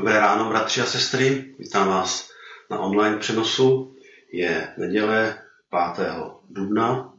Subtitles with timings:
[0.00, 1.54] Dobré ráno, bratři a sestry.
[1.58, 2.30] Vítám vás
[2.70, 3.96] na online přenosu.
[4.32, 5.42] Je neděle
[5.96, 6.08] 5.
[6.50, 7.12] dubna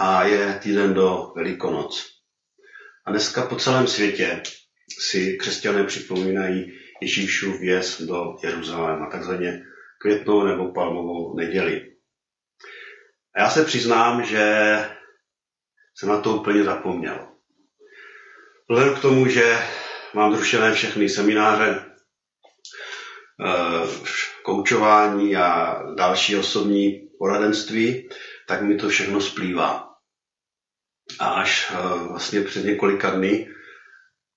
[0.00, 2.06] a je týden do Velikonoc.
[3.06, 4.42] A dneska po celém světě
[5.00, 9.62] si křesťané připomínají Ježíšův vjezd do Jeruzaléma, takzvaně
[10.00, 11.92] květnou nebo palmovou neděli.
[13.34, 14.76] A já se přiznám, že
[15.98, 17.28] jsem na to úplně zapomněl.
[18.70, 19.58] Vzhledem k tomu, že
[20.14, 21.84] mám zrušené všechny semináře,
[23.46, 23.88] eh,
[24.42, 28.08] koučování a další osobní poradenství,
[28.48, 29.88] tak mi to všechno splývá.
[31.18, 33.48] A až eh, vlastně před několika dny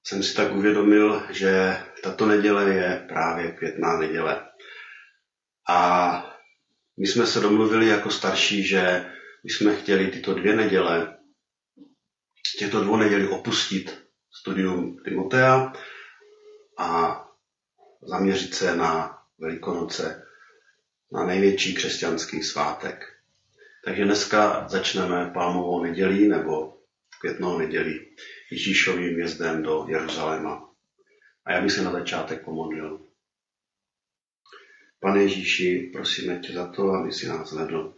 [0.07, 4.47] jsem si tak uvědomil, že tato neděle je právě květná neděle.
[5.69, 6.31] A
[6.99, 9.11] my jsme se domluvili jako starší, že
[9.43, 11.17] my jsme chtěli tyto dvě neděle,
[12.59, 14.00] těchto dvou neděli opustit
[14.31, 15.73] studium Timotea
[16.77, 17.21] a
[18.01, 20.27] zaměřit se na Velikonoce,
[21.11, 23.05] na největší křesťanský svátek.
[23.85, 26.77] Takže dneska začneme palmovou nedělí nebo
[27.21, 28.15] květnou nedělí
[28.51, 30.69] Ježíšovým jezdem do Jeruzaléma.
[31.45, 33.01] A já bych se na začátek pomodlil.
[34.99, 37.95] Pane Ježíši, prosíme tě za to, aby si nás vedl,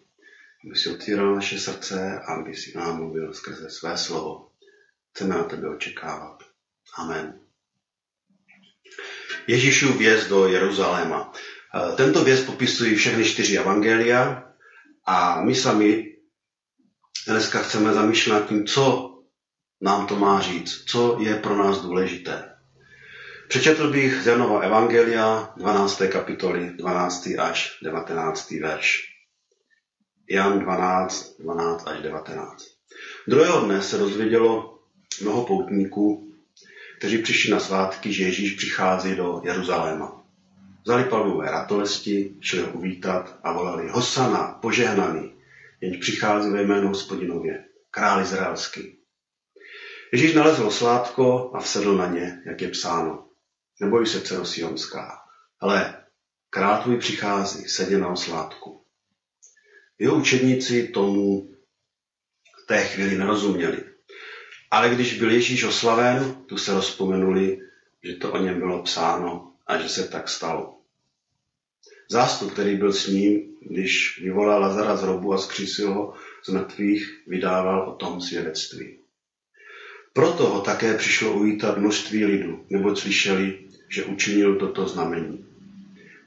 [0.66, 4.53] aby si otvíral naše srdce a aby si nám mluvil skrze své slovo.
[5.14, 6.44] Chceme na tebe očekávat.
[6.98, 7.40] Amen.
[9.48, 11.34] Ježíšův vjezd do Jeruzaléma.
[11.98, 14.54] Tento vjezd popisují všechny čtyři evangelia
[15.06, 16.16] a my sami
[17.28, 19.14] dneska chceme zamýšlet nad tím, co
[19.82, 22.56] nám to má říct, co je pro nás důležité.
[23.48, 26.02] Přečetl bych z Janova Evangelia 12.
[26.12, 27.28] kapitoly 12.
[27.40, 28.52] až 19.
[28.52, 29.02] verš.
[30.30, 32.64] Jan 12, 12 až 19.
[33.28, 34.73] Druhého dne se dozvědělo
[35.20, 36.34] mnoho poutníků,
[36.98, 40.24] kteří přišli na svátky, že Ježíš přichází do Jeruzaléma.
[40.84, 45.34] Vzali palmové ratolesti, šli ho uvítat a volali Hosana, požehnaný,
[45.82, 49.00] jenž přichází ve jménu hospodinově, král izraelský.
[50.14, 53.28] Ježíš nalezl slátko a vsedl na ně, jak je psáno.
[53.82, 55.20] Neboj se, dcero Sionská.
[55.60, 56.04] Ale
[56.50, 58.86] král tvůj přichází, sedě na oslátku.
[60.00, 61.54] Jeho učedníci tomu
[62.68, 63.93] té chvíli nerozuměli.
[64.74, 67.60] Ale když byl Ježíš oslaven, tu se rozpomenuli,
[68.04, 70.80] že to o něm bylo psáno a že se tak stalo.
[72.10, 76.14] Zástup, který byl s ním, když vyvolal Lazara z hrobu a skřísil ho
[76.46, 79.00] z mrtvých, vydával o tom svědectví.
[80.14, 85.46] Proto ho také přišlo uvítat množství lidu, nebo slyšeli, že učinil toto znamení.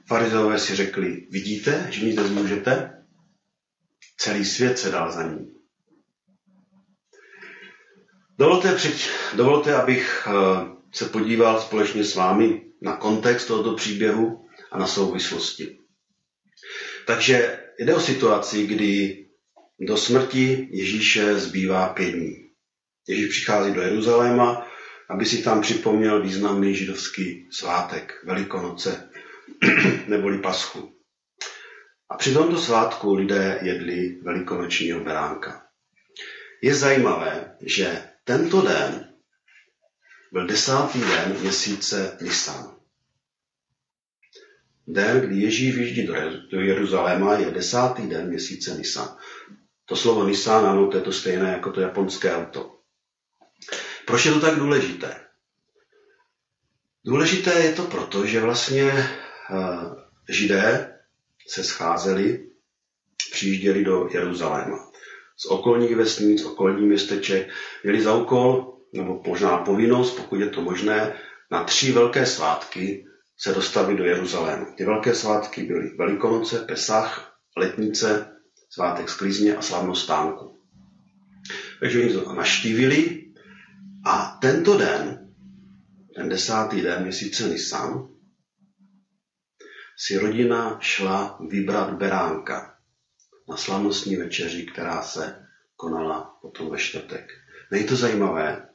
[0.05, 3.03] Farizeové si řekli, vidíte, že nic nezmůžete?
[4.17, 5.56] Celý svět se dal za ním.
[8.39, 8.93] Dovolte, před,
[9.33, 10.31] dovolte, abych eh,
[10.91, 15.79] se podíval společně s vámi na kontext tohoto příběhu a na souvislosti.
[17.07, 19.25] Takže jde o situaci, kdy
[19.79, 22.35] do smrti Ježíše zbývá pět dní.
[23.07, 24.67] Ježíš přichází do Jeruzaléma,
[25.09, 29.09] aby si tam připomněl významný židovský svátek, Velikonoce,
[30.07, 30.93] neboli Paschu.
[32.09, 35.63] A při tomto svátku lidé jedli velikonočního beránka.
[36.63, 39.13] Je zajímavé, že tento den
[40.31, 42.75] byl desátý den měsíce Nisan.
[44.87, 46.07] Den, kdy Ježíš vyjíždí
[46.51, 49.17] do Jeruzaléma, je desátý den měsíce Nisan.
[49.85, 52.79] To slovo Nisan, ano, to je to stejné jako to japonské auto.
[54.05, 55.25] Proč je to tak důležité?
[57.05, 59.13] Důležité je to proto, že vlastně eh,
[60.29, 60.99] židé
[61.47, 62.49] se scházeli,
[63.31, 64.91] přijížděli do Jeruzaléma.
[65.37, 67.49] Z okolních vesnic, okolních městeček
[67.83, 71.13] měli za úkol, nebo možná povinnost, pokud je to možné,
[71.51, 73.05] na tři velké svátky
[73.39, 74.65] se dostavit do Jeruzaléma.
[74.77, 78.31] Ty velké svátky byly Velikonoce, Pesach, Letnice,
[78.69, 80.59] svátek sklizně a slavnost stánku.
[81.79, 83.23] Takže oni to naštívili
[84.05, 85.33] a tento den,
[86.15, 88.07] ten desátý den měsíce Nisan,
[89.97, 92.76] si rodina šla vybrat beránka
[93.47, 97.31] na slavnostní večeři, která se konala potom ve čtvrtek.
[97.71, 98.67] Není to zajímavé,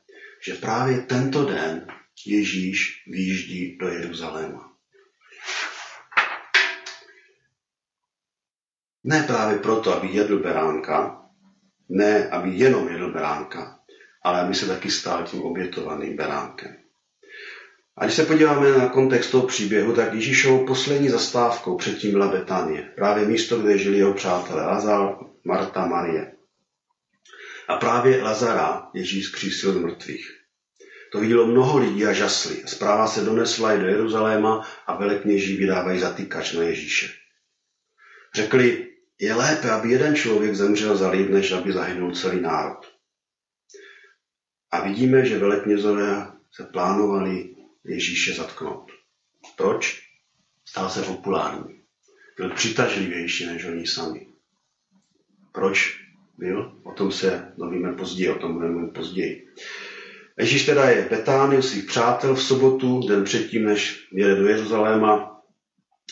[0.47, 1.87] že právě tento den
[2.27, 4.73] Ježíš výjíždí do Jeruzaléma.
[9.05, 11.27] Ne právě proto, aby jedl beránka,
[11.89, 13.79] ne aby jenom jedl beránka,
[14.23, 16.81] ale aby se taky stal tím obětovaným beránkem.
[17.99, 22.83] A když se podíváme na kontext toho příběhu, tak Ježíšovou poslední zastávkou předtím byla Betánie,
[22.97, 26.33] právě místo, kde žili jeho přátelé Lazar, Marta, Marie.
[27.69, 30.43] A právě Lazara Ježíš křísil z mrtvých.
[31.12, 32.62] To vidělo mnoho lidí a žasli.
[32.67, 37.09] Zpráva se donesla i do Jeruzaléma a velekněží vydávají zatýkač na Ježíše.
[38.35, 38.88] Řekli,
[39.19, 42.79] je lépe, aby jeden člověk zemřel za lid, než aby zahynul celý národ.
[44.71, 47.51] A vidíme, že veleknězové se plánovali
[47.84, 48.90] Ježíše zatknout.
[49.56, 50.00] Proč?
[50.64, 51.82] Stal se populární.
[52.37, 54.26] Byl přitažlivější než oni sami.
[55.52, 55.99] Proč
[56.38, 56.81] byl?
[56.84, 59.46] O tom se dovíme později, o tom budeme později.
[60.38, 65.43] Ježíš teda je v Betánii svých přátel v sobotu, den předtím, než jede do Jeruzaléma.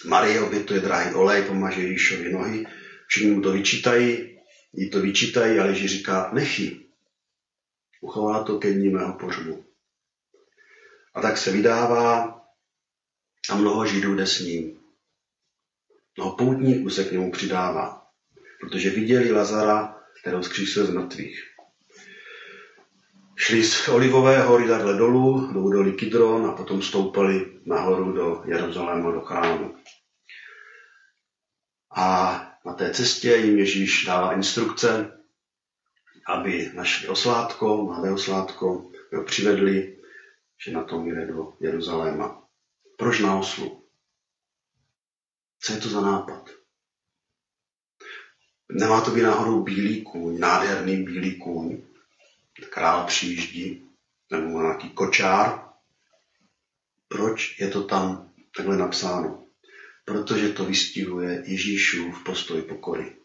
[0.08, 2.66] Marie obětuje drahý olej, pomaže Ježíšovi nohy.
[3.06, 4.38] Všichni mu to vyčítají,
[4.72, 6.80] jí to vyčítají, ale Ježíš říká, nechy.
[8.00, 9.69] Uchová to ke dní mého pořbu.
[11.14, 12.40] A tak se vydává
[13.50, 14.80] a mnoho Židů jde s ním.
[16.16, 18.06] Mnoho poutníků se k němu přidává,
[18.60, 21.50] protože viděli Lazara, kterou zkřísil z mrtvých.
[23.36, 29.10] Šli z Olivové hory takhle dolů, do údolí Kidron a potom stoupali nahoru do Jeruzaléma,
[29.10, 29.76] do chrámu.
[31.96, 32.36] A
[32.66, 35.20] na té cestě jim Ježíš dává instrukce,
[36.26, 39.99] aby našli oslátko, mladé oslátko, ho přivedli,
[40.64, 42.48] že na tom jde do Jeruzaléma.
[42.98, 43.86] Proč na oslu?
[45.60, 46.50] Co je to za nápad?
[48.72, 51.82] Nemá to být náhodou bílý kůň, nádherný bílý kůň,
[52.70, 53.90] král přijíždí,
[54.30, 55.70] nebo nějaký kočár.
[57.08, 59.46] Proč je to tam takhle napsáno?
[60.04, 63.16] Protože to vystihuje Ježíšův postoj pokory.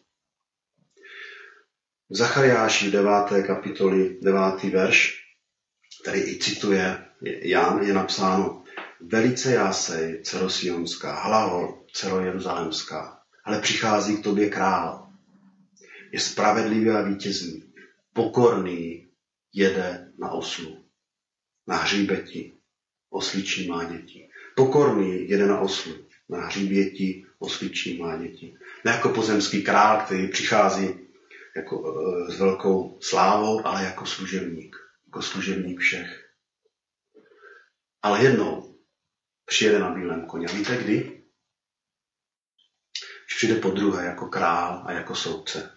[2.10, 3.12] V Zachariáši 9.
[3.48, 4.64] kapitoli 9.
[4.64, 5.26] verš,
[6.02, 8.64] který i cituje Jan, je napsáno
[9.02, 15.10] Velice jásej, dcero Sionská, hlavo, dcero Jeruzalemská, ale přichází k tobě král.
[16.12, 17.64] Je spravedlivý a vítězný,
[18.14, 19.08] pokorný,
[19.54, 20.86] jede na oslu,
[21.68, 22.54] na hříbeti,
[23.10, 24.30] osliční má děti.
[24.56, 25.94] Pokorný jede na oslu,
[26.30, 28.58] na hříběti, osliční má děti.
[28.86, 30.94] Ne jako pozemský král, který přichází
[31.56, 31.94] jako,
[32.28, 34.76] e, s velkou slávou, ale jako služebník,
[35.08, 36.25] jako služebník všech.
[38.06, 38.80] Ale jednou
[39.46, 40.46] přijede na bílém koni.
[40.48, 41.00] A víte kdy?
[43.26, 45.76] Když přijde po druhé jako král a jako soudce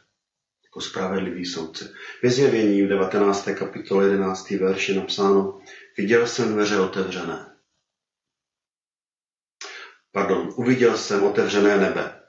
[0.65, 1.95] jako spravedlivý soudce.
[2.23, 3.49] Ve zjevění v 19.
[3.59, 4.51] kapitole 11.
[4.51, 5.61] verši napsáno
[5.99, 7.57] Viděl jsem dveře otevřené.
[10.13, 12.23] Pardon, uviděl jsem otevřené nebe.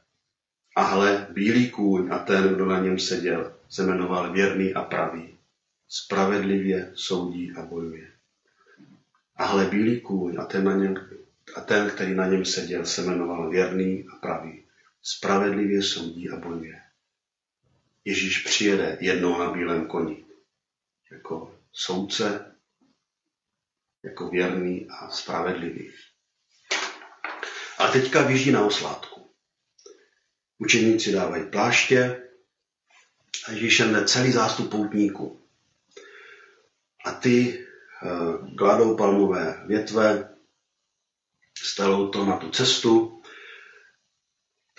[0.76, 5.40] A hle, bílý kůň a ten, kdo na něm seděl, se jmenoval věrný a pravý.
[5.88, 8.19] Spravedlivě soudí a bojuje.
[9.46, 10.96] Hle, bílý kůň a ten, na něm,
[11.56, 14.64] a ten, který na něm seděl, se jmenoval věrný a pravý.
[15.02, 16.82] Spravedlivě soudí a bojuje.
[18.06, 20.26] Ježíš přijede jednou na bílém koni.
[21.12, 22.56] Jako soudce,
[24.04, 25.92] jako věrný a spravedlivý.
[27.78, 29.30] A teďka vyjíždí na oslátku.
[30.58, 32.30] Učeníci dávají pláště
[33.48, 35.42] a Ježíš jde celý zástup poutníků.
[37.06, 37.66] A ty
[38.58, 40.30] kladou palmové větve,
[41.64, 43.20] stalou to na tu cestu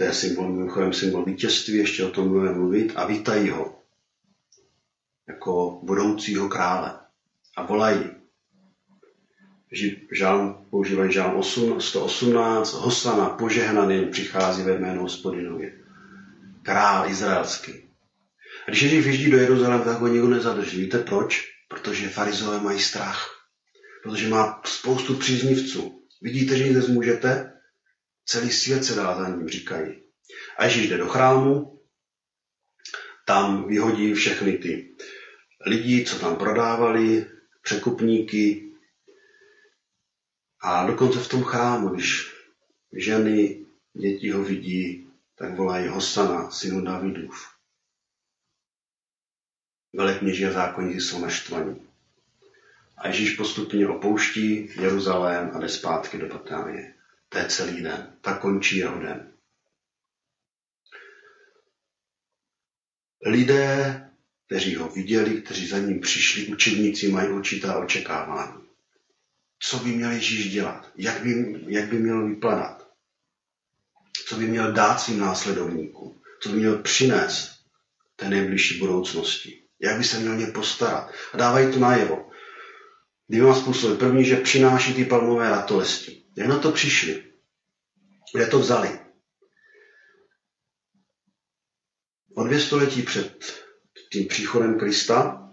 [0.00, 3.82] to je symbol, mimochodem symbol vítězství, ještě o tom budeme mluvit, a vítají ho
[5.28, 6.98] jako budoucího krále.
[7.56, 8.10] A volají.
[10.12, 15.72] Žálm, používají žálm 8, 118, Hosana požehnaný přichází ve jménu hospodinově.
[16.62, 17.72] Král izraelský.
[18.66, 20.80] A když Ježíš vyjíždí do Jeruzaléma, tak ho nikdo nezadrží.
[20.80, 21.59] Víte proč?
[21.70, 23.46] Protože farizové mají strach.
[24.02, 26.06] Protože má spoustu příznivců.
[26.22, 27.52] Vidíte, že nic nezmůžete?
[28.24, 30.02] Celý svět se dá za ním, říkají.
[30.58, 31.80] A Ježíš jde do chrámu,
[33.26, 34.96] tam vyhodí všechny ty
[35.66, 37.26] lidi, co tam prodávali,
[37.62, 38.72] překupníky.
[40.62, 42.34] A dokonce v tom chrámu, když
[42.92, 43.66] ženy,
[44.00, 47.49] děti ho vidí, tak volají Hosana, synu Davidův.
[49.92, 51.86] Velekněží a zákonníci jsou naštvaní.
[52.98, 56.94] A Ježíš postupně opouští Jeruzalém a jde zpátky do Patánie.
[57.28, 58.16] To je celý den.
[58.20, 59.32] Tak končí jeho den.
[63.26, 64.10] Lidé,
[64.46, 68.62] kteří ho viděli, kteří za ním přišli, učedníci mají určitá očekávání.
[69.58, 70.92] Co by měl Ježíš dělat?
[70.96, 72.90] Jak by, jak by měl vypadat?
[74.26, 76.22] Co by měl dát svým následovníkům?
[76.42, 77.50] Co by měl přinést
[78.16, 79.59] té nejbližší budoucnosti?
[79.82, 81.12] Jak by se měl ně postarat?
[81.32, 82.30] A dávají to najevo.
[83.28, 83.94] Dvěma způsoby.
[83.94, 86.22] První, že přináší ty palmové ratolesti.
[86.36, 87.24] Jak na to přišli?
[88.34, 88.98] Kde to vzali?
[92.36, 93.54] O dvě století před
[94.12, 95.50] tím příchodem Krista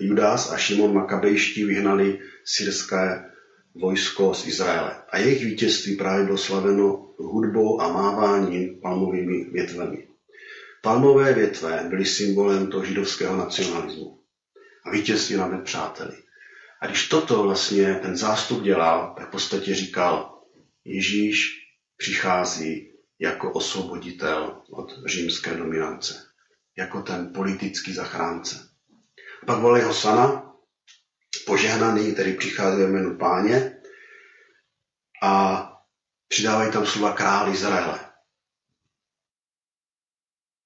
[0.00, 3.24] Judas a Šimon Makabejští vyhnali syrské
[3.74, 5.02] vojsko z Izraele.
[5.10, 10.08] A jejich vítězství právě bylo slaveno hudbou a máváním palmovými větvemi.
[10.84, 14.20] Palmové větve byly symbolem toho židovského nacionalismu
[14.86, 16.16] a vítězství nad nepřáteli.
[16.82, 20.40] A když toto vlastně ten zástup dělal, tak v podstatě říkal,
[20.84, 21.50] Ježíš
[21.96, 26.14] přichází jako osvoboditel od římské dominance,
[26.78, 28.68] jako ten politický zachránce.
[29.46, 30.52] Pak volali Hosana,
[31.46, 33.76] požehnaný, který přichází ve jménu páně
[35.22, 35.64] a
[36.28, 38.13] přidávají tam slova král Izraele.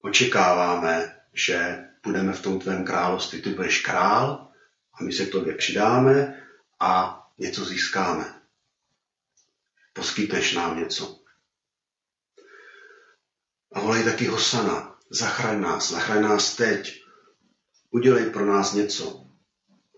[0.01, 4.51] Očekáváme, že budeme v tom tvém království, ty budeš král
[4.93, 6.43] a my se k tobě přidáme
[6.79, 8.41] a něco získáme.
[9.93, 11.19] Poskytneš nám něco.
[13.71, 17.03] A volají taky Hosana, zachraň nás, zachraň nás teď,
[17.89, 19.25] udělej pro nás něco.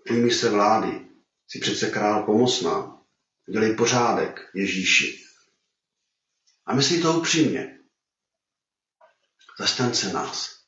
[0.10, 1.08] Ujmi se vlády,
[1.48, 3.02] si přece král pomoc nám.
[3.48, 5.24] Udělej pořádek Ježíši.
[6.66, 7.81] A myslí to upřímně.
[9.60, 10.62] Zastaň se nás.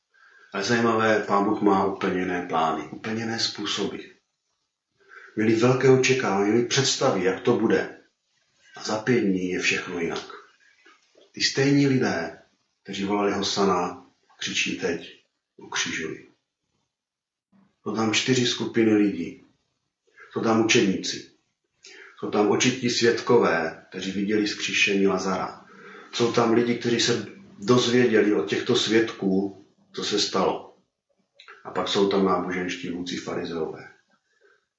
[0.54, 3.98] Ale zajímavé, Pán Bůh má úplně jiné plány, úplně jiné způsoby.
[5.36, 8.00] Měli velké očekávání, měli představy, jak to bude.
[8.78, 10.24] A za pět dní je všechno jinak.
[11.32, 12.42] Ty stejní lidé,
[12.84, 14.06] kteří volali Hosana,
[14.40, 15.24] křičí teď,
[15.58, 16.30] ukřižuj.
[17.84, 19.44] Jsou tam čtyři skupiny lidí.
[20.32, 21.32] Jsou tam učeníci.
[22.20, 25.66] Jsou tam očití světkové, kteří viděli zkříšení Lazara.
[26.14, 27.26] Jsou tam lidi, kteří se
[27.60, 30.76] dozvěděli od těchto svědků, co se stalo.
[31.66, 33.88] A pak jsou tam náboženští vůdci farizeové.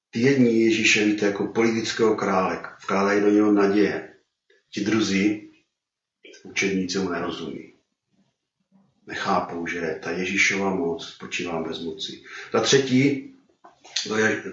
[0.09, 4.13] Ty jední Ježíše víte jako politického krále, vkládají do něho naděje.
[4.69, 5.51] Ti druzí,
[6.43, 7.75] učedníci mu nerozumí
[9.07, 12.23] nechápou, že ta Ježíšova moc spočívá bez moci.
[12.51, 13.33] Ta třetí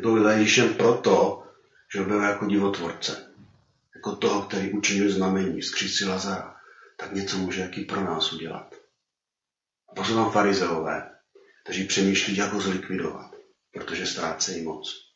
[0.01, 1.43] byl za Ježíšem proto,
[1.95, 3.27] že byl jako divotvorce.
[3.95, 6.57] Jako toho, který učinil znamení, skřísi Lazara.
[7.03, 8.75] Tak něco může jaký pro nás udělat.
[9.89, 11.11] A pak jsou tam farizeové,
[11.65, 13.31] kteří přemýšlí, jak ho zlikvidovat,
[13.73, 15.13] protože ztrácejí moc.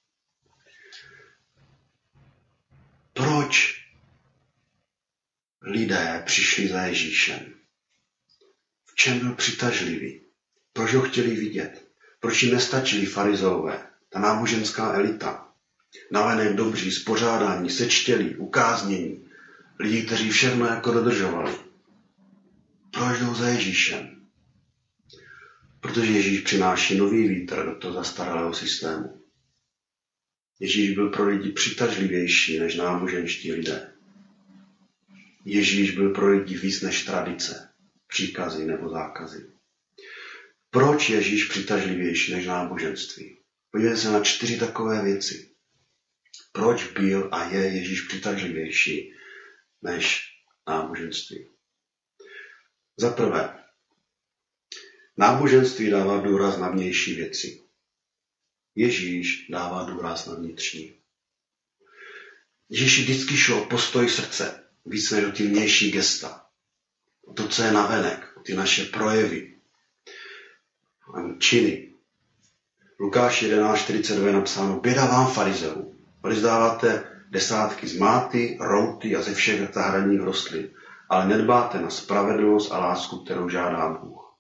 [3.13, 3.83] Proč
[5.63, 7.55] lidé přišli za Ježíšem?
[8.97, 10.21] čem byl přitažlivý?
[10.73, 11.87] Proč ho chtěli vidět?
[12.21, 15.49] Proč jim nestačili farizové, ta náboženská elita?
[16.13, 19.29] Navenek dobří, spořádání, sečtělí, ukáznění,
[19.81, 21.66] lidi, kteří všechno jako dodržovali.
[22.97, 24.27] Proč jdou za Ježíšem?
[25.81, 29.23] Protože Ježíš přináší nový vítr do toho zastaralého systému.
[30.61, 33.93] Ježíš byl pro lidi přitažlivější než náboženští lidé.
[35.45, 37.69] Ježíš byl pro lidi víc než tradice
[38.07, 39.51] příkazy nebo zákazy.
[40.71, 43.39] Proč Ježíš přitažlivější než náboženství?
[43.71, 45.51] Podívejte se na čtyři takové věci.
[46.53, 49.13] Proč byl a je Ježíš přitažlivější
[49.83, 50.21] než
[50.69, 51.56] náboženství?
[52.97, 53.59] Za prvé,
[55.17, 57.63] náboženství dává důraz na vnější věci.
[58.75, 60.95] Ježíš dává důraz na vnitřní.
[62.69, 66.47] Ježíši vždycky šlo postoj srdce, víc než do ty vnější gesta
[67.37, 69.55] to, co je navenek, ty naše projevy,
[71.39, 71.93] činy.
[73.01, 79.75] Lukáš 11.42 je napsáno, běda vám farizeů, rozdáváte desátky z máty, routy a ze všech
[79.75, 80.71] zahradních rostlin,
[81.09, 84.39] ale nedbáte na spravedlnost a lásku, kterou žádá Bůh.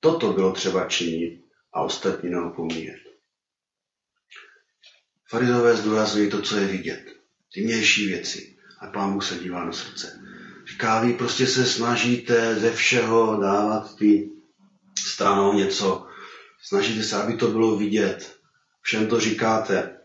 [0.00, 3.00] Toto bylo třeba činit a ostatní neopomíjet.
[5.28, 7.04] Farizové zdůrazňují to, co je vidět,
[7.54, 8.56] ty vnější věci.
[8.80, 10.20] A pán Bůh se dívá na srdce.
[10.70, 14.30] Říká, vy prostě se snažíte ze všeho dávat ty
[15.06, 16.06] stranou něco.
[16.62, 18.36] Snažíte se, aby to bylo vidět.
[18.80, 19.98] Všem to říkáte.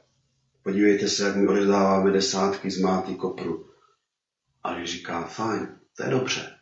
[0.64, 3.71] Podívejte se, jak my odezdáváme desátky z máty kopru.
[4.64, 6.60] A když říká, fajn, to je dobře.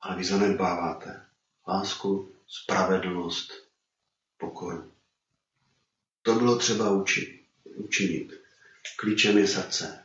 [0.00, 1.24] Ale vy zanedbáváte
[1.68, 3.52] lásku, spravedlnost,
[4.38, 4.92] pokoru.
[6.22, 8.32] To bylo třeba učit, učinit.
[8.98, 10.04] Klíčem je srdce.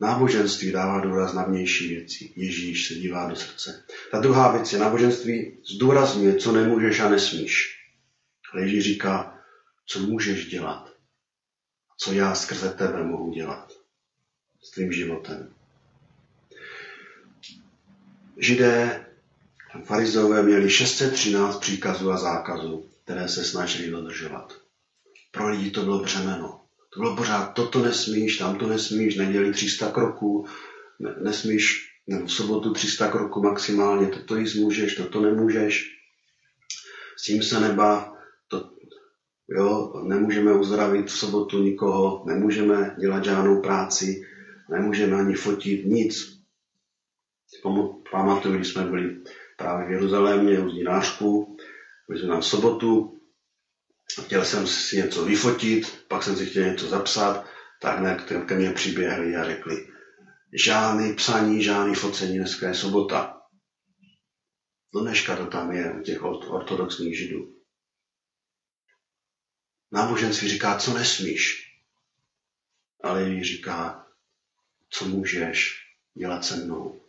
[0.00, 2.32] Náboženství dává důraz na vnější věci.
[2.36, 3.84] Ježíš se dívá do srdce.
[4.10, 7.78] Ta druhá věc je, náboženství zdůrazňuje, co nemůžeš a nesmíš.
[8.52, 9.40] Ale Ježíš říká,
[9.86, 10.92] co můžeš dělat.
[11.96, 13.72] Co já skrze tebe mohu dělat.
[14.62, 15.57] S tvým životem.
[18.40, 19.06] Židé,
[19.84, 24.52] farizové měli 613 příkazů a zákazů, které se snažili dodržovat.
[25.30, 26.60] Pro lidi to bylo břemeno.
[26.94, 30.46] To bylo pořád, toto nesmíš, tamto nesmíš, neděli 300 kroků,
[31.00, 35.84] ne, nesmíš, nebo v sobotu 300 kroků maximálně, toto jíst můžeš, toto nemůžeš,
[37.16, 38.12] s tím se nebav,
[38.48, 38.70] to,
[39.48, 44.22] Jo, nemůžeme uzdravit v sobotu nikoho, nemůžeme dělat žádnou práci,
[44.70, 46.37] nemůžeme ani fotit nic.
[48.10, 49.22] Pamatuju, když jsme byli
[49.56, 51.56] právě v Jeruzalémě u zdinářku,
[52.08, 53.20] byli jsme na sobotu,
[54.24, 57.46] chtěl jsem si něco vyfotit, pak jsem si chtěl něco zapsat,
[57.82, 59.86] tak hned ke mně přiběhli a řekli,
[60.64, 63.40] žádný psaní, žádný focení, dneska je sobota.
[64.94, 67.54] Do dneška to tam je u těch ortodoxních židů.
[69.92, 71.64] Náboženství říká, co nesmíš.
[73.04, 74.06] Ale Ježíš říká,
[74.90, 75.74] co můžeš
[76.14, 77.07] dělat se mnou.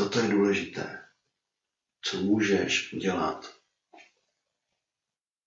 [0.00, 1.04] Toto je důležité.
[2.02, 3.54] Co můžeš dělat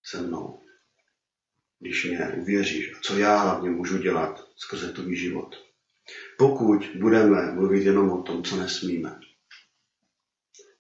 [0.06, 0.62] se mnou,
[1.80, 2.94] když mě uvěříš.
[2.94, 5.56] A co já hlavně můžu dělat skrze tvůj život.
[6.38, 9.20] Pokud budeme mluvit jenom o tom, co nesmíme,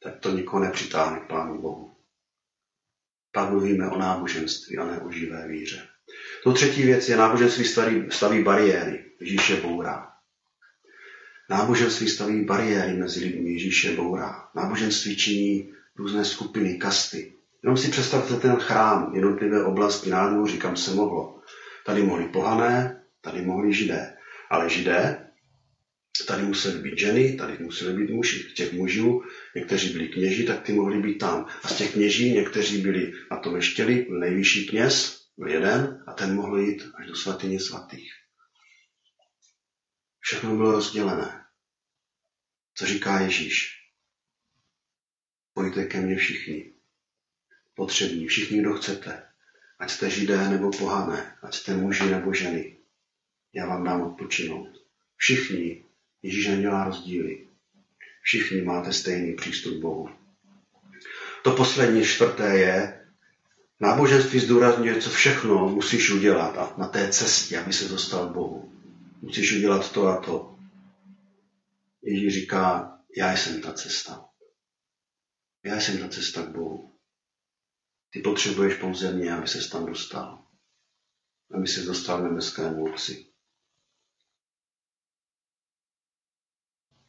[0.03, 1.97] tak to nikoho nepřitáhne k Pánu Bohu.
[3.31, 5.87] Pak mluvíme o náboženství a ne o živé víře.
[6.43, 7.65] To třetí věc je, náboženství
[8.09, 9.11] staví, bariéry.
[9.19, 10.12] Ježíše bourá.
[11.49, 13.51] Náboženství staví bariéry mezi lidmi.
[13.51, 14.33] Ježíše bourá.
[14.55, 17.33] Náboženství činí různé skupiny, kasty.
[17.63, 21.39] Jenom si představte ten chrám, jednotlivé oblasti nádvoří, kam se mohlo.
[21.85, 24.15] Tady mohli pohané, tady mohli židé.
[24.51, 25.27] Ale židé,
[26.27, 28.43] tady museli být ženy, tady museli být muži.
[28.55, 29.21] Těch mužů,
[29.55, 31.45] někteří byli kněži, tak ty mohli být tam.
[31.63, 36.35] A z těch kněží někteří byli na tom ještě nejvyšší kněz, byl jeden, a ten
[36.35, 38.22] mohl jít až do svatyně svatých.
[40.23, 41.45] Všechno bylo rozdělené.
[42.75, 43.79] Co říká Ježíš?
[45.53, 46.73] Pojďte ke mně všichni.
[47.75, 49.23] Potřební, všichni, kdo chcete.
[49.79, 52.77] Ať jste židé nebo pohané, ať jste muži nebo ženy.
[53.53, 54.69] Já vám dám odpočinout.
[55.15, 55.85] Všichni,
[56.21, 57.47] Ježíš nedělá rozdíly.
[58.21, 60.09] Všichni máte stejný přístup k Bohu.
[61.43, 63.05] To poslední čtvrté je,
[63.79, 68.72] náboženství zdůrazňuje, co všechno musíš udělat a na té cestě, aby se dostal k Bohu.
[69.23, 70.59] Musíš udělat to a to.
[72.01, 74.29] Ježíš říká, já jsem ta cesta.
[75.65, 76.99] Já jsem ta cesta k Bohu.
[78.09, 80.47] Ty potřebuješ pouze mě, aby se tam dostal.
[81.51, 83.25] Aby se dostal k nebeskému Otci.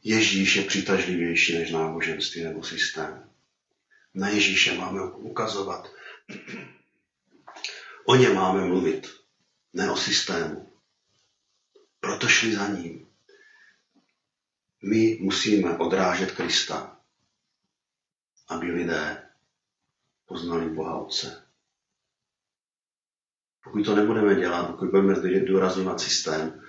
[0.03, 3.33] Ježíš je přitažlivější než náboženství nebo systém.
[4.13, 5.93] Na Ježíše máme ukazovat.
[8.05, 9.07] O ně máme mluvit,
[9.73, 10.64] ne o systému.
[12.05, 13.07] Proto šli za ním.
[14.83, 16.97] My musíme odrážet Krista,
[18.47, 19.23] aby lidé
[20.25, 21.43] poznali Boha Otce.
[23.63, 26.61] Pokud to nebudeme dělat, pokud budeme důrazovat systém,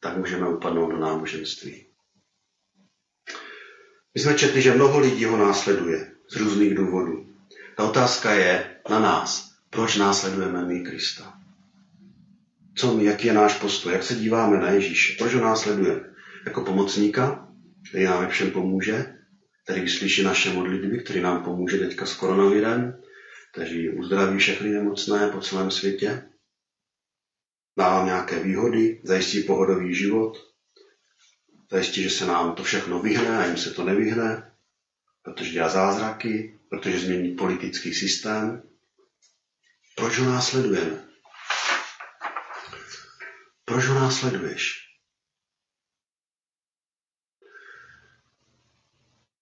[0.00, 1.86] tak můžeme upadnout do náboženství.
[4.14, 7.34] My jsme četli, že mnoho lidí ho následuje z různých důvodů.
[7.76, 9.56] Ta otázka je na nás.
[9.70, 11.45] Proč následujeme my Krista?
[12.78, 16.00] Co jaký je náš postoj, jak se díváme na Ježíše, proč ho následujeme?
[16.46, 17.48] Jako pomocníka,
[17.88, 19.14] který nám všem pomůže,
[19.64, 23.00] který vyslyší naše modlitby, který nám pomůže teďka s koronavirem,
[23.52, 26.22] který uzdraví všechny nemocné po celém světě,
[27.78, 30.32] dá nám nějaké výhody, zajistí pohodový život,
[31.70, 34.52] zajistí, že se nám to všechno vyhne a jim se to nevyhne,
[35.22, 38.62] protože dělá zázraky, protože změní politický systém.
[39.96, 41.06] Proč ho následujeme?
[43.68, 44.86] Proč ho následuješ?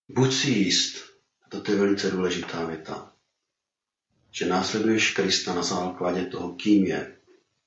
[0.09, 1.05] Buď si jist,
[1.43, 3.17] a to je velice důležitá věta,
[4.31, 7.19] že následuješ Krista na základě toho, kým je,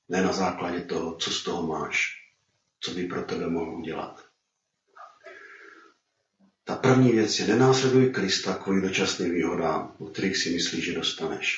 [0.08, 2.06] ne na základě toho, co z toho máš,
[2.80, 4.24] co by pro tebe mohl udělat.
[6.64, 11.56] Ta první věc je, nenásleduj Krista kvůli dočasným výhodám, o kterých si myslíš, že dostaneš.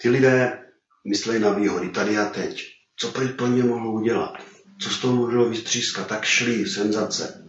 [0.00, 0.66] Ty lidé
[1.04, 2.73] myslí na výhody tady a teď.
[2.96, 4.32] Co pro ně mohou udělat?
[4.80, 6.06] Co z toho mohlo vystřískat?
[6.06, 7.44] Tak šli, senzace.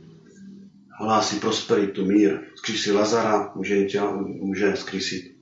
[0.99, 2.39] Hlásí prosperitu, mír.
[2.55, 3.87] Skřísí Lazara, může,
[4.41, 5.35] může skřísit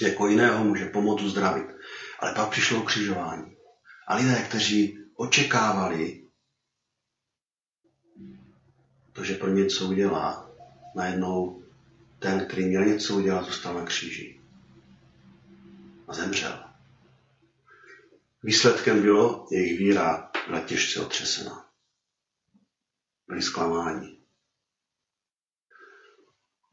[0.00, 1.66] jako jiného, může pomoct uzdravit.
[2.20, 3.56] Ale pak přišlo ukřižování.
[4.08, 6.22] A lidé, kteří očekávali
[9.12, 10.50] to, že pro něco udělá,
[10.96, 11.62] najednou
[12.18, 14.40] ten, který měl něco udělat, zůstal na kříži.
[16.08, 16.71] A zemřel.
[18.42, 21.66] Výsledkem bylo, jejich víra byla těžce otřesena.
[23.28, 24.18] Byli zklamáni.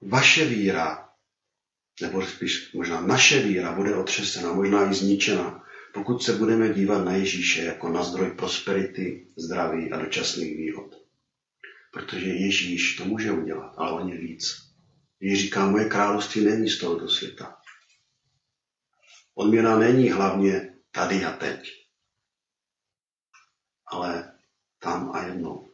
[0.01, 1.09] Vaše víra,
[2.01, 7.11] nebo spíš možná naše víra, bude otřesena, možná i zničena, pokud se budeme dívat na
[7.11, 10.95] Ježíše jako na zdroj prosperity, zdraví a dočasných výhod.
[11.93, 14.69] Protože Ježíš to může udělat, ale on je víc.
[15.19, 17.57] Ježíš říká, moje království není z tohoto světa.
[19.35, 21.69] Odměna není hlavně tady a teď,
[23.87, 24.31] ale
[24.79, 25.69] tam a jednou.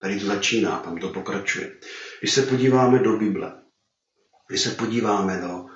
[0.00, 1.80] Tady to začíná, tam to pokračuje.
[2.20, 3.62] Když se podíváme do Bible,
[4.48, 5.66] když se podíváme do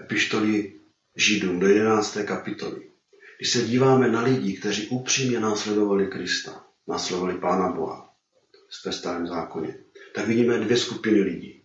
[0.00, 0.80] epištoly
[1.16, 2.18] Židům, do 11.
[2.26, 2.90] kapitoly,
[3.38, 8.14] když se díváme na lidi, kteří upřímně následovali Krista, následovali Pána Boha
[8.86, 9.84] ve starém zákoně,
[10.14, 11.64] tak vidíme dvě skupiny lidí.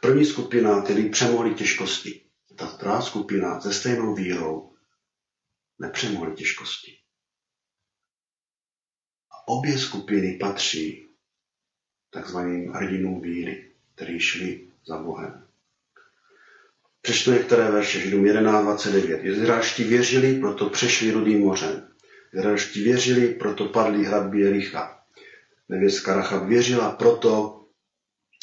[0.00, 2.22] První skupina, který přemohli těžkosti.
[2.56, 4.75] Ta druhá skupina se stejnou vírou
[5.78, 6.98] nepřemohli těžkosti.
[9.30, 11.06] A obě skupiny patří
[12.10, 15.46] takzvaným hrdinům víry, kteří šli za Bohem.
[17.00, 19.24] Přečtu některé verše, Židům 11.29.
[19.24, 21.88] Izraelští věřili, proto přešli rudým mořem.
[22.34, 25.00] Izraelští věřili, proto padli hradby Jericha.
[25.68, 27.64] Nevěstka Rachab věřila, proto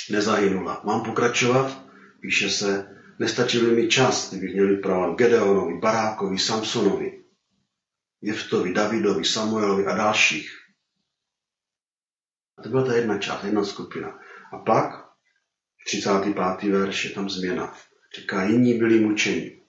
[0.10, 0.82] nezahynula.
[0.86, 1.84] Mám pokračovat?
[2.22, 7.23] Píše se, nestačil mi čas, kdybych měl vyprávět Gedeonovi, Barákovi, Samsonovi,
[8.24, 10.52] Jeftovi, Davidovi, Samuelovi a dalších.
[12.58, 14.20] A to byla ta jedna část, jedna skupina.
[14.54, 15.06] A pak,
[15.86, 16.72] 35.
[16.72, 17.78] verš, je tam změna.
[18.20, 19.62] Říká, jiní byli mučeni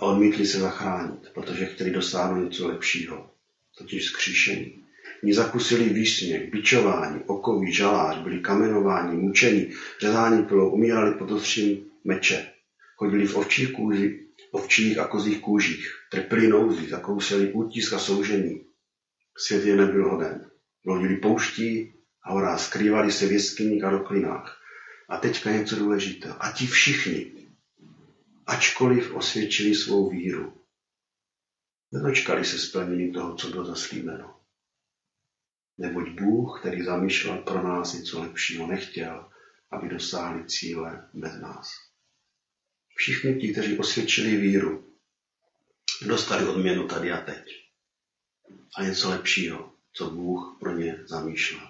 [0.00, 3.30] a odmítli se zachránit, protože chtěli dosáhnout něco lepšího,
[3.78, 4.84] totiž skříšení.
[5.22, 12.52] Ní zakusili výsměch, bičování, okoví, žalář, byli kamenováni, mučení, řezání pilou, umírali pod ostřím meče.
[12.96, 14.25] Chodili v ovčích kůži,
[14.56, 18.66] ovčích a kozích kůžích, trpěli nouzí, zakousili útisk a soužení.
[19.38, 20.50] Svět je nebyl hoden.
[20.84, 24.62] Bloudili pouští a horá, skrývali se v jeskyních a roklinách.
[25.08, 26.44] A teďka něco důležitého.
[26.44, 27.48] A ti všichni,
[28.46, 30.52] ačkoliv osvědčili svou víru,
[31.92, 34.40] nedočkali se splnění toho, co bylo zaslíbeno.
[35.78, 39.30] Neboť Bůh, který zamýšlel pro nás něco lepšího, nechtěl,
[39.70, 41.85] aby dosáhli cíle bez nás.
[42.96, 44.94] Všichni ti, kteří osvědčili víru,
[46.06, 47.44] dostali odměnu tady a teď.
[48.76, 51.68] A něco lepšího, co Bůh pro ně zamýšlel.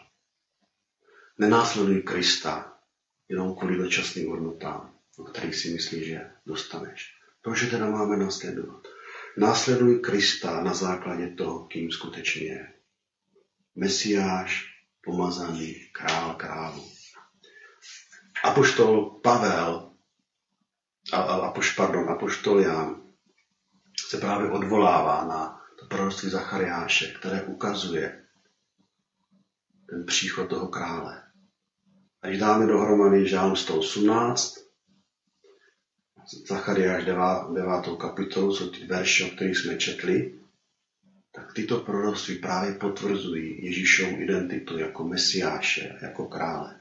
[1.39, 2.79] Nenásleduj Krista
[3.29, 7.15] jenom kvůli dočasným hodnotám, o kterých si myslíš, že dostaneš.
[7.43, 8.83] Proč teda máme následovat?
[9.37, 12.73] Následuj Krista na základě toho, kým skutečně je.
[13.75, 14.65] Mesiáš,
[15.05, 16.91] pomazaný král králu.
[18.45, 19.86] Apoštol Pavel,
[21.13, 23.03] a, a, apoš, pardon, apoštol Jan
[24.09, 28.23] se právě odvolává na to proroctví Zachariáše, které ukazuje
[29.91, 31.23] ten příchod toho krále.
[32.23, 34.55] A když dáme dohromady Žálm 118,
[36.49, 37.21] Zachariáš 9.
[38.01, 40.39] kapitolu, jsou ty verše, o kterých jsme četli,
[41.33, 46.81] tak tyto proroctví právě potvrzují Ježíšovu identitu jako mesiáše, jako krále.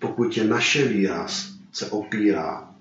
[0.00, 1.26] Pokud je naše víra
[1.72, 2.73] se opírá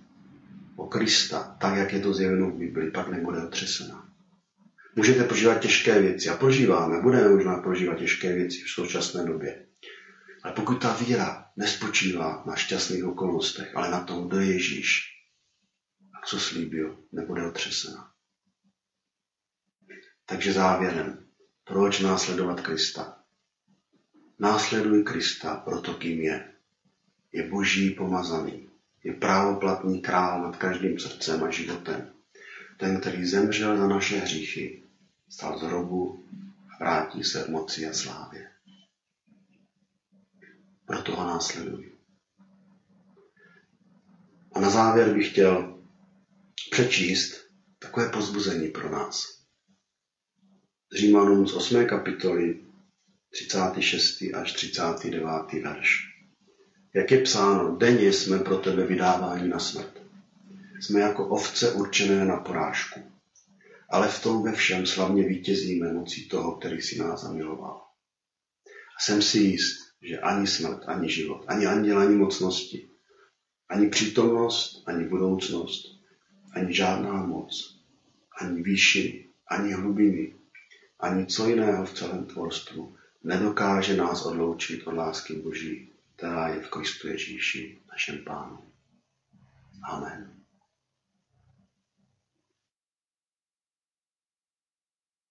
[0.76, 4.10] o Krista, tak jak je to zjeveno v Biblii, pak nebude otřesena.
[4.96, 9.66] Můžete prožívat těžké věci a prožíváme, budeme možná prožívat těžké věci v současné době.
[10.44, 15.02] Ale pokud ta víra nespočívá na šťastných okolnostech, ale na tom, kdo je Ježíš
[16.14, 18.12] a co slíbil, nebude otřesena.
[20.26, 21.26] Takže závěrem,
[21.64, 23.18] proč následovat Krista?
[24.40, 26.54] Následuj Krista proto, kým je.
[27.32, 28.70] Je boží pomazaný.
[29.04, 32.14] Je právoplatný král nad každým srdcem a životem.
[32.80, 34.84] Ten, který zemřel za naše hříchy,
[35.30, 36.26] stal z hrobu
[36.74, 38.54] a vrátí se v moci a slávě
[40.86, 41.92] proto ho následuj.
[44.56, 45.84] A na závěr bych chtěl
[46.72, 47.34] přečíst
[47.80, 49.44] takové pozbuzení pro nás.
[50.96, 51.86] Římanům z 8.
[51.86, 52.66] kapitoly
[53.30, 54.22] 36.
[54.34, 55.64] až 39.
[55.64, 56.13] verš.
[56.96, 60.02] Jak je psáno, denně jsme pro tebe vydáváni na smrt.
[60.82, 63.00] Jsme jako ovce určené na porážku.
[63.90, 67.82] Ale v tom ve všem slavně vítězíme mocí toho, který si nás zamiloval.
[68.98, 72.90] A jsem si jist, že ani smrt, ani život, ani anděl, ani mocnosti,
[73.70, 75.86] ani přítomnost, ani budoucnost,
[76.54, 77.80] ani žádná moc,
[78.42, 80.36] ani výšiny, ani hlubiny,
[81.00, 85.93] ani co jiného v celém tvorstvu nedokáže nás odloučit od lásky Boží,
[86.24, 88.74] která je v Kristu Ježíši, našem Pánu.
[89.90, 90.43] Amen.